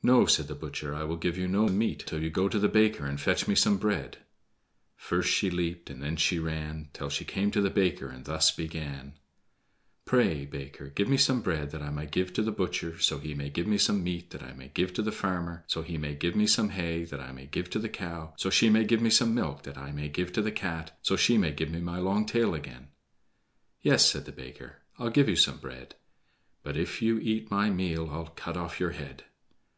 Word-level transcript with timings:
"No," 0.00 0.24
said 0.24 0.46
the 0.46 0.54
butcher, 0.54 0.94
"I'll 0.94 1.16
give 1.16 1.36
you 1.36 1.48
no 1.48 1.66
meat 1.68 2.04
till 2.06 2.22
you 2.22 2.30
go 2.30 2.48
to 2.48 2.58
the 2.58 2.68
baker 2.68 3.04
and 3.04 3.20
fetch 3.20 3.46
me 3.46 3.54
some 3.54 3.76
bread." 3.76 4.16
First 4.96 5.28
she 5.28 5.50
leaped, 5.50 5.90
and 5.90 6.00
then 6.02 6.16
she 6.16 6.38
ran, 6.38 6.88
Till 6.94 7.10
she 7.10 7.26
came 7.26 7.50
to 7.50 7.60
the 7.60 7.68
baker, 7.68 8.08
and 8.08 8.24
thus 8.24 8.50
began: 8.50 9.18
"Pray, 10.06 10.46
baker, 10.46 10.86
give 10.88 11.08
me 11.08 11.18
some 11.18 11.42
bread 11.42 11.72
that 11.72 11.82
I 11.82 11.90
may 11.90 12.06
give 12.06 12.32
to 12.34 12.42
the 12.42 12.52
butcher, 12.52 12.98
so 12.98 13.18
he 13.18 13.34
may 13.34 13.50
give 13.50 13.66
me 13.66 13.76
some 13.76 14.02
meat 14.02 14.30
that 14.30 14.42
I 14.42 14.54
may 14.54 14.68
give 14.68 14.94
to 14.94 15.02
the 15.02 15.12
farmer, 15.12 15.64
so 15.66 15.82
he 15.82 15.98
may 15.98 16.14
give 16.14 16.36
me 16.36 16.46
some 16.46 16.70
hay 16.70 17.04
that 17.04 17.20
I 17.20 17.32
may 17.32 17.44
give 17.46 17.68
to 17.70 17.78
the 17.78 17.90
cow, 17.90 18.32
so 18.38 18.48
she 18.48 18.70
may 18.70 18.84
give 18.84 19.02
me 19.02 19.10
some 19.10 19.34
milk 19.34 19.64
that 19.64 19.76
I 19.76 19.92
may 19.92 20.08
give 20.08 20.32
to 20.34 20.40
the 20.42 20.52
Cat, 20.52 20.96
so 21.02 21.16
she 21.16 21.36
may 21.36 21.50
give 21.52 21.70
me 21.70 21.80
my 21.80 21.98
long 21.98 22.24
tail 22.24 22.54
again." 22.54 22.88
"Yes," 23.82 24.06
said 24.08 24.24
the 24.24 24.32
baker, 24.32 24.76
"I'll 24.98 25.10
give 25.10 25.28
you 25.28 25.36
some 25.36 25.58
bread, 25.58 25.96
But 26.62 26.78
if 26.78 27.02
you 27.02 27.18
eat 27.18 27.50
my 27.50 27.68
meal, 27.68 28.08
I'll 28.10 28.28
cut 28.28 28.56
off 28.56 28.80
your 28.80 28.92
head." 28.92 29.24